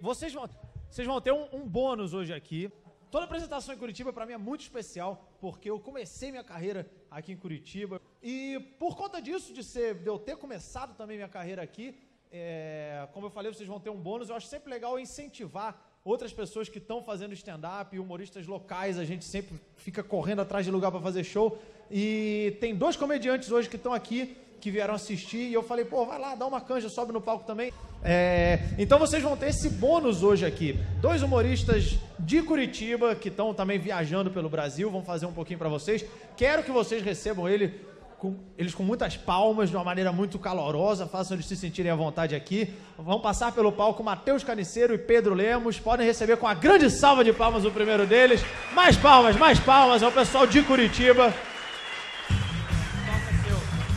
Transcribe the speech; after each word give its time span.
Vocês 0.00 0.32
vão, 0.32 0.48
vocês 0.88 1.06
vão 1.06 1.20
ter 1.20 1.32
um, 1.32 1.46
um 1.52 1.66
bônus 1.66 2.12
hoje 2.12 2.32
aqui. 2.32 2.70
Toda 3.10 3.24
apresentação 3.24 3.74
em 3.74 3.78
Curitiba 3.78 4.12
para 4.12 4.24
mim 4.26 4.34
é 4.34 4.38
muito 4.38 4.60
especial, 4.60 5.28
porque 5.40 5.68
eu 5.68 5.80
comecei 5.80 6.30
minha 6.30 6.44
carreira 6.44 6.88
aqui 7.10 7.32
em 7.32 7.36
Curitiba. 7.36 8.00
E 8.22 8.60
por 8.78 8.96
conta 8.96 9.20
disso, 9.20 9.52
de, 9.52 9.64
ser, 9.64 9.94
de 9.96 10.06
eu 10.06 10.18
ter 10.18 10.36
começado 10.36 10.96
também 10.96 11.16
minha 11.16 11.28
carreira 11.28 11.62
aqui, 11.62 11.98
é, 12.30 13.08
como 13.12 13.26
eu 13.26 13.30
falei, 13.30 13.52
vocês 13.52 13.68
vão 13.68 13.80
ter 13.80 13.90
um 13.90 13.96
bônus. 13.96 14.28
Eu 14.28 14.36
acho 14.36 14.46
sempre 14.46 14.70
legal 14.70 14.98
incentivar 14.98 16.00
outras 16.04 16.32
pessoas 16.32 16.68
que 16.68 16.78
estão 16.78 17.02
fazendo 17.02 17.32
stand-up, 17.34 17.98
humoristas 17.98 18.46
locais. 18.46 18.98
A 18.98 19.04
gente 19.04 19.24
sempre 19.24 19.60
fica 19.76 20.02
correndo 20.02 20.42
atrás 20.42 20.64
de 20.64 20.70
lugar 20.70 20.90
para 20.92 21.00
fazer 21.00 21.24
show. 21.24 21.58
E 21.90 22.56
tem 22.60 22.74
dois 22.74 22.96
comediantes 22.96 23.50
hoje 23.50 23.68
que 23.68 23.76
estão 23.76 23.92
aqui 23.92 24.36
que 24.60 24.70
vieram 24.70 24.94
assistir 24.94 25.48
e 25.48 25.54
eu 25.54 25.62
falei, 25.62 25.84
pô, 25.84 26.04
vai 26.04 26.18
lá, 26.18 26.34
dá 26.34 26.46
uma 26.46 26.60
canja, 26.60 26.88
sobe 26.88 27.12
no 27.12 27.20
palco 27.20 27.44
também. 27.44 27.72
É, 28.02 28.60
então 28.78 28.98
vocês 28.98 29.22
vão 29.22 29.36
ter 29.36 29.48
esse 29.50 29.68
bônus 29.68 30.22
hoje 30.22 30.46
aqui. 30.46 30.78
Dois 31.00 31.22
humoristas 31.22 31.98
de 32.18 32.42
Curitiba 32.42 33.14
que 33.14 33.28
estão 33.28 33.52
também 33.52 33.78
viajando 33.78 34.30
pelo 34.30 34.48
Brasil, 34.48 34.90
vão 34.90 35.02
fazer 35.02 35.26
um 35.26 35.32
pouquinho 35.32 35.58
para 35.58 35.68
vocês. 35.68 36.04
Quero 36.36 36.62
que 36.62 36.70
vocês 36.70 37.02
recebam 37.02 37.48
ele 37.48 37.74
com, 38.20 38.36
eles 38.58 38.74
com 38.74 38.82
muitas 38.82 39.16
palmas, 39.16 39.70
de 39.70 39.76
uma 39.76 39.84
maneira 39.84 40.12
muito 40.12 40.38
calorosa, 40.38 41.06
façam 41.06 41.34
eles 41.34 41.46
se 41.46 41.56
sentirem 41.56 41.90
à 41.90 41.94
vontade 41.94 42.34
aqui. 42.34 42.72
Vão 42.98 43.18
passar 43.18 43.52
pelo 43.52 43.72
palco 43.72 44.04
Matheus 44.04 44.44
Caniceiro 44.44 44.94
e 44.94 44.98
Pedro 44.98 45.34
Lemos. 45.34 45.80
Podem 45.80 46.06
receber 46.06 46.36
com 46.36 46.46
a 46.46 46.52
grande 46.52 46.90
salva 46.90 47.24
de 47.24 47.32
palmas 47.32 47.64
o 47.64 47.70
primeiro 47.70 48.06
deles. 48.06 48.42
Mais 48.74 48.96
palmas, 48.96 49.36
mais 49.36 49.58
palmas 49.58 50.02
ao 50.02 50.12
pessoal 50.12 50.46
de 50.46 50.62
Curitiba. 50.62 51.32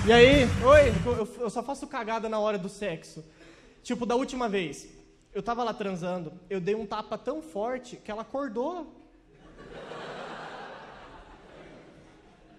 E 0.06 0.12
aí, 0.12 0.50
oi, 0.64 0.94
eu, 1.06 1.28
eu 1.42 1.50
só 1.50 1.62
faço 1.62 1.88
cagada 1.88 2.30
na 2.30 2.40
hora 2.40 2.58
do 2.58 2.70
sexo. 2.70 3.24
Tipo, 3.84 4.06
da 4.06 4.16
última 4.16 4.48
vez, 4.48 4.88
eu 5.34 5.44
tava 5.44 5.64
lá 5.64 5.74
transando, 5.74 6.32
eu 6.50 6.62
dei 6.62 6.74
um 6.74 6.86
tapa 6.86 7.18
tão 7.18 7.42
forte 7.42 7.98
que 7.98 8.10
ela 8.10 8.22
acordou. 8.22 9.04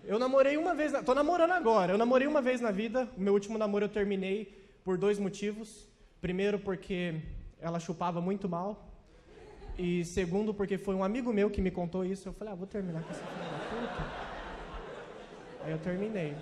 Eu 0.05 0.19
namorei 0.19 0.59
uma 0.59 0.75
vez, 0.75 0.93
na... 0.93 1.03
tô 1.03 1.15
namorando 1.15 1.53
agora. 1.53 1.93
Eu 1.93 1.99
namorei 1.99 2.27
uma 2.27 2.43
vez 2.43 2.61
na 2.61 2.71
vida. 2.71 3.09
O 3.17 3.21
meu 3.21 3.33
último 3.33 3.57
namoro 3.57 3.87
eu 3.87 3.89
terminei 3.89 4.55
por 4.85 4.99
dois 4.99 5.19
motivos. 5.19 5.89
Primeiro, 6.21 6.59
porque 6.59 7.23
ela 7.59 7.81
chupava 7.81 8.21
muito 8.21 8.47
mal. 8.47 8.87
E 9.79 10.05
segundo, 10.05 10.53
porque 10.53 10.77
foi 10.77 10.95
um 10.95 11.03
amigo 11.03 11.33
meu 11.33 11.49
que 11.49 11.63
me 11.63 11.71
contou 11.71 12.05
isso. 12.05 12.29
Eu 12.29 12.35
falei, 12.35 12.53
ah, 12.53 12.57
vou 12.57 12.67
terminar 12.67 13.03
com 13.03 13.11
essa 13.11 13.25
filha 13.25 13.51
da 13.51 13.59
puta. 13.71 14.25
Aí 15.65 15.73
eu 15.73 15.79
terminei. 15.79 16.37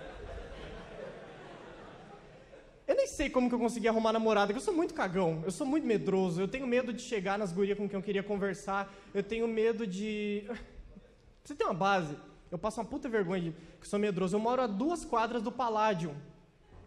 Sei 3.13 3.29
como 3.29 3.49
que 3.49 3.55
eu 3.55 3.59
consegui 3.59 3.87
arrumar 3.89 4.11
namorada, 4.11 4.47
porque 4.47 4.59
eu 4.59 4.65
sou 4.65 4.75
muito 4.75 4.95
cagão, 4.95 5.43
eu 5.45 5.51
sou 5.51 5.67
muito 5.67 5.87
medroso, 5.87 6.41
eu 6.41 6.49
tenho 6.49 6.67
medo 6.67 6.95
de 6.95 7.03
chegar 7.03 7.39
nas 7.39 7.53
gurias 7.53 7.77
com 7.77 7.87
quem 7.87 7.99
eu 7.99 8.03
queria 8.03 8.23
conversar, 8.23 8.91
eu 9.13 9.23
tenho 9.23 9.47
medo 9.47 9.87
de... 9.87 10.45
Você 11.45 11.55
tem 11.55 11.67
uma 11.67 11.75
base, 11.75 12.17
eu 12.51 12.59
passo 12.59 12.81
uma 12.81 12.87
puta 12.87 13.11
vergonha 13.11 13.43
de 13.43 13.55
que 13.81 13.87
sou 13.87 13.99
medroso. 13.99 14.35
Eu 14.35 14.41
moro 14.41 14.63
a 14.63 14.67
duas 14.67 15.05
quadras 15.05 15.43
do 15.43 15.53
Palladium. 15.53 16.15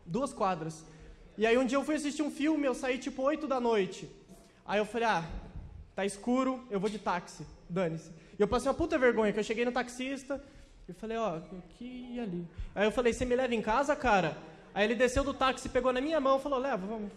Duas 0.04 0.34
quadras. 0.34 0.84
E 1.38 1.46
aí 1.46 1.58
um 1.58 1.66
dia 1.66 1.78
eu 1.78 1.84
fui 1.84 1.94
assistir 1.94 2.24
um 2.24 2.32
filme, 2.32 2.66
eu 2.66 2.74
saí 2.74 2.98
tipo 2.98 3.22
8 3.22 3.46
da 3.46 3.60
noite. 3.60 4.10
Aí 4.66 4.80
eu 4.80 4.86
falei, 4.86 5.08
ah, 5.08 5.24
tá 5.96 6.06
escuro, 6.06 6.66
eu 6.72 6.80
vou 6.80 6.90
de 6.90 6.98
táxi, 6.98 7.46
dane-se. 7.70 8.12
E 8.38 8.42
eu 8.42 8.48
passei 8.48 8.68
uma 8.68 8.74
puta 8.74 8.98
vergonha, 8.98 9.32
que 9.32 9.40
eu 9.40 9.44
cheguei 9.44 9.64
no 9.64 9.72
taxista, 9.72 10.44
e 10.90 10.94
falei, 10.94 11.18
ó, 11.18 11.40
oh, 11.40 11.58
aqui 11.58 12.14
e 12.14 12.20
ali. 12.20 12.48
Aí 12.74 12.86
eu 12.86 12.92
falei, 12.92 13.14
você 13.14 13.26
me 13.26 13.36
leva 13.36 13.54
em 13.54 13.62
casa, 13.62 13.96
cara? 13.96 14.36
Aí 14.76 14.84
ele 14.84 14.94
desceu 14.94 15.24
do 15.24 15.34
táxi, 15.34 15.70
pegou 15.70 15.94
na 15.94 16.02
minha 16.02 16.20
mão 16.20 16.38
e 16.38 16.42
falou: 16.42 16.60
leva, 16.60 16.86
vamos. 16.86 17.10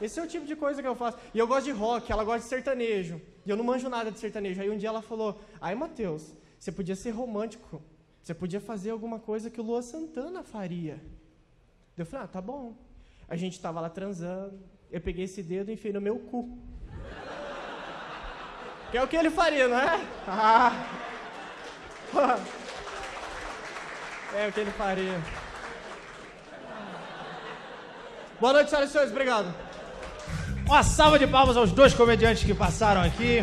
Esse 0.00 0.20
é 0.20 0.22
o 0.22 0.26
tipo 0.26 0.46
de 0.46 0.54
coisa 0.54 0.82
que 0.82 0.88
eu 0.88 0.94
faço. 0.94 1.16
E 1.32 1.38
eu 1.38 1.46
gosto 1.46 1.64
de 1.64 1.72
rock, 1.72 2.12
ela 2.12 2.22
gosta 2.22 2.40
de 2.40 2.48
sertanejo. 2.48 3.20
E 3.46 3.50
eu 3.50 3.56
não 3.56 3.64
manjo 3.64 3.88
nada 3.88 4.10
de 4.10 4.18
sertanejo. 4.18 4.60
Aí 4.60 4.68
um 4.68 4.76
dia 4.76 4.90
ela 4.90 5.00
falou: 5.00 5.40
Ai, 5.58 5.74
Matheus, 5.74 6.34
você 6.58 6.70
podia 6.70 6.94
ser 6.94 7.12
romântico. 7.12 7.82
Você 8.22 8.34
podia 8.34 8.60
fazer 8.60 8.90
alguma 8.90 9.18
coisa 9.18 9.48
que 9.48 9.58
o 9.58 9.64
Lua 9.64 9.80
Santana 9.80 10.42
faria. 10.42 11.02
Eu 11.96 12.04
falei: 12.04 12.26
Ah, 12.26 12.28
tá 12.28 12.42
bom. 12.42 12.76
A 13.26 13.36
gente 13.36 13.58
tava 13.58 13.80
lá 13.80 13.88
transando. 13.88 14.60
Eu 14.90 15.00
peguei 15.00 15.24
esse 15.24 15.42
dedo 15.42 15.70
e 15.70 15.74
enfiei 15.74 15.94
no 15.94 16.00
meu 16.00 16.18
cu. 16.18 16.58
Que 18.90 18.98
é 18.98 19.02
o 19.02 19.08
que 19.08 19.16
ele 19.16 19.30
faria, 19.30 19.66
não 19.66 19.78
é? 19.78 19.98
Ah. 22.12 22.59
É 24.32 24.46
o 24.46 24.52
que 24.52 24.60
ele 24.60 24.70
faria. 24.70 25.20
Boa 28.40 28.52
noite, 28.52 28.70
senhoras 28.70 28.90
e 28.90 28.92
senhores. 28.92 29.12
Obrigado. 29.12 29.52
Uma 30.66 30.84
salva 30.84 31.18
de 31.18 31.26
palmas 31.26 31.56
aos 31.56 31.72
dois 31.72 31.92
comediantes 31.92 32.44
que 32.44 32.54
passaram 32.54 33.02
aqui. 33.02 33.40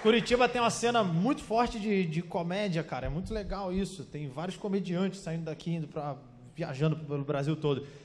Curitiba 0.00 0.48
tem 0.48 0.60
uma 0.60 0.70
cena 0.70 1.02
muito 1.02 1.42
forte 1.42 1.80
de, 1.80 2.06
de 2.06 2.22
comédia, 2.22 2.84
cara. 2.84 3.06
É 3.06 3.10
muito 3.10 3.34
legal 3.34 3.72
isso. 3.72 4.04
Tem 4.04 4.28
vários 4.28 4.56
comediantes 4.56 5.18
saindo 5.18 5.46
daqui, 5.46 5.72
indo 5.72 5.88
pra, 5.88 6.16
viajando 6.54 6.94
pelo 6.94 7.24
Brasil 7.24 7.56
todo. 7.56 7.88